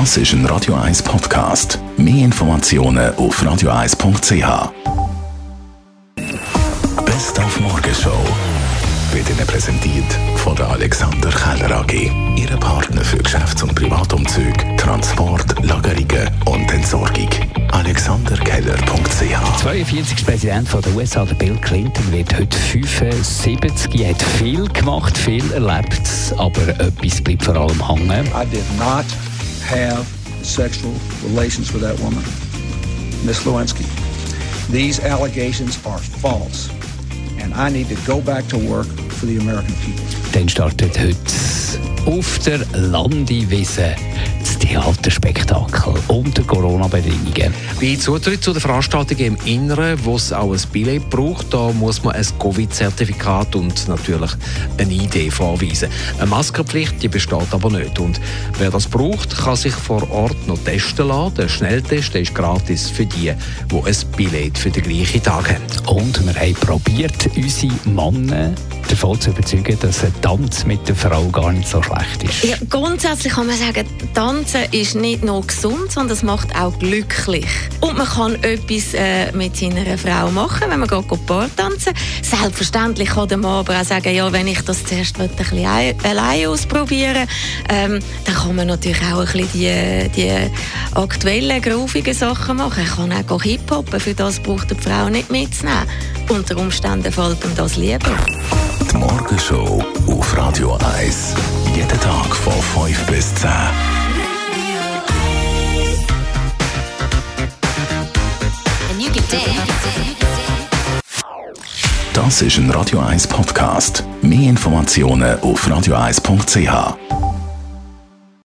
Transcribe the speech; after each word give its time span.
Das 0.00 0.16
ist 0.16 0.32
ein 0.32 0.44
Radio 0.46 0.74
1 0.74 1.04
Podcast. 1.04 1.78
Mehr 1.96 2.24
Informationen 2.24 3.14
auf 3.14 3.40
radio1.ch. 3.40 4.72
Best 7.04 7.38
auf 7.38 7.60
Morgenshow 7.60 8.18
wird 9.12 9.30
Ihnen 9.30 9.46
präsentiert 9.46 10.12
von 10.38 10.56
der 10.56 10.68
Alexander 10.70 11.30
Keller 11.30 11.76
AG. 11.78 12.10
Ihre 12.34 12.56
Partner 12.56 13.02
für 13.02 13.18
Geschäfts- 13.18 13.62
und 13.62 13.72
Privatumzüge, 13.76 14.76
Transport, 14.76 15.64
Lagerungen 15.64 16.28
und 16.46 16.72
Entsorgung. 16.72 17.30
AlexanderKeller.ch 17.70 19.60
42. 19.62 20.26
Präsident 20.26 20.68
von 20.68 20.82
der 20.82 20.92
USA, 20.96 21.24
der 21.24 21.36
Bill 21.36 21.56
Clinton, 21.58 22.10
wird 22.10 22.36
heute 22.36 22.58
75. 22.58 24.00
Er 24.00 24.10
hat 24.10 24.22
viel 24.22 24.66
gemacht, 24.70 25.16
viel 25.16 25.52
erlebt, 25.52 26.02
aber 26.36 26.68
etwas 26.80 27.20
bleibt 27.20 27.44
vor 27.44 27.54
allem 27.54 27.88
hängen. 27.88 28.26
I 28.26 28.44
did 28.50 28.64
not 28.76 29.06
have 29.64 30.06
sexual 30.42 30.92
relations 31.22 31.72
with 31.72 31.82
that 31.82 31.98
woman, 32.00 32.22
Miss 33.24 33.44
Lewinsky. 33.44 33.86
These 34.70 35.00
allegations 35.00 35.76
are 35.86 35.98
false, 35.98 36.70
and 37.38 37.52
I 37.54 37.70
need 37.70 37.88
to 37.88 37.96
go 38.06 38.20
back 38.20 38.46
to 38.48 38.58
work 38.58 38.86
for 38.86 39.26
the 39.26 39.38
American 39.38 39.74
people. 39.84 40.04
Dann 40.32 40.48
startet 40.48 40.98
heute 40.98 41.53
auf 42.06 42.38
der 42.40 42.60
Landewiese 42.72 43.94
das 44.40 44.58
Theaterspektakel 44.58 45.94
unter 46.08 46.42
Corona-Bedingungen. 46.42 47.54
Bei 47.80 47.96
Zutritt 47.96 48.44
zu 48.44 48.52
den 48.52 48.60
Veranstaltungen 48.60 49.36
im 49.36 49.36
Inneren, 49.46 49.98
wo 50.04 50.16
es 50.16 50.32
auch 50.32 50.52
ein 50.52 50.60
Billett 50.72 51.08
braucht, 51.08 51.52
da 51.52 51.72
muss 51.72 52.04
man 52.04 52.14
ein 52.14 52.26
Covid-Zertifikat 52.38 53.56
und 53.56 53.88
natürlich 53.88 54.30
eine 54.78 54.92
ID 54.92 55.32
vorweisen. 55.32 55.88
Eine 56.18 56.26
Maskenpflicht 56.26 57.02
die 57.02 57.08
besteht 57.08 57.52
aber 57.52 57.70
nicht. 57.70 57.98
Und 57.98 58.20
wer 58.58 58.70
das 58.70 58.86
braucht, 58.86 59.36
kann 59.36 59.56
sich 59.56 59.74
vor 59.74 60.08
Ort 60.10 60.46
noch 60.46 60.58
testen 60.58 61.08
lassen. 61.08 61.34
Der 61.36 61.48
Schnelltest 61.48 62.14
der 62.14 62.22
ist 62.22 62.34
gratis 62.34 62.90
für 62.90 63.06
die, 63.06 63.32
die 63.70 63.76
ein 63.76 63.96
Billett 64.16 64.58
für 64.58 64.70
den 64.70 64.82
gleichen 64.82 65.22
Tag 65.22 65.48
haben. 65.48 65.96
Und 65.96 66.24
wir 66.24 66.34
haben 66.34 66.54
probiert, 66.54 67.30
unsere 67.36 67.72
Männer 67.84 68.54
davon 68.88 69.20
zu 69.20 69.30
überzeugen, 69.30 69.78
dass 69.80 70.04
ein 70.04 70.12
Tanz 70.20 70.64
mit 70.64 70.86
der 70.88 70.94
Frau 70.94 71.24
gar 71.28 71.52
nicht 71.52 71.68
so 71.68 71.82
schlecht 71.82 72.24
ist. 72.24 72.44
Ja, 72.44 72.56
grundsätzlich 72.68 73.32
kann 73.32 73.46
man 73.46 73.56
sagen, 73.56 73.86
Tanzen 74.14 74.62
ist 74.72 74.94
nicht 74.94 75.24
nur 75.24 75.46
gesund, 75.46 75.92
sondern 75.92 76.16
es 76.16 76.22
macht 76.22 76.54
auch 76.56 76.78
glücklich. 76.78 77.46
Und 77.80 77.96
man 77.96 78.06
kann 78.06 78.34
etwas 78.42 78.94
äh, 78.94 79.32
mit 79.32 79.56
seiner 79.56 79.98
Frau 79.98 80.30
machen, 80.30 80.68
wenn 80.68 80.80
man 80.80 80.88
geht 80.88 81.26
Paar 81.26 81.48
tanzen. 81.56 81.92
Selbstverständlich 82.22 83.10
kann 83.10 83.28
der 83.28 83.38
Mann 83.38 83.60
aber 83.60 83.80
auch 83.80 83.84
sagen, 83.84 84.14
ja, 84.14 84.30
wenn 84.32 84.46
ich 84.46 84.60
das 84.62 84.84
zuerst 84.84 85.20
ein 85.20 85.28
bisschen 85.30 85.66
allein 86.04 86.46
ausprobieren 86.46 87.28
ähm, 87.68 87.98
dann 88.24 88.34
kann 88.34 88.56
man 88.56 88.66
natürlich 88.66 89.02
auch 89.02 89.20
ein 89.20 89.26
bisschen 89.26 89.48
die, 89.52 90.08
die 90.14 90.50
aktuellen, 90.94 91.60
groovigen 91.62 92.14
Sachen 92.14 92.56
machen. 92.56 92.84
Ich 92.84 92.94
kann 92.94 93.12
auch 93.12 93.42
Hip-Hoppen, 93.42 94.00
für 94.00 94.14
das 94.14 94.40
braucht 94.40 94.70
die 94.70 94.74
Frau 94.74 95.08
nicht 95.08 95.30
mitzunehmen. 95.30 95.88
Unter 96.28 96.56
Umständen 96.56 97.12
fällt 97.12 97.44
ihm 97.44 97.54
das 97.54 97.76
lieber. 97.76 98.10
Die 98.90 98.96
Morgenshow 98.96 99.84
auf 100.06 100.36
Radio 100.36 100.78
1. 100.98 101.34
Jeden 101.74 102.00
Tag 102.00 102.34
von 102.34 102.52
5 102.52 103.06
bis 103.06 103.34
10. 103.34 103.50
And 108.90 109.00
you 109.00 109.10
can 109.10 109.24
dance. 109.30 109.74
Das 112.14 112.42
ist 112.42 112.58
ein 112.58 112.70
Radio 112.70 113.00
1 113.00 113.26
Podcast. 113.26 114.04
Mehr 114.22 114.48
Informationen 114.48 115.38
auf 115.40 115.66
radio1.ch. 115.66 117.23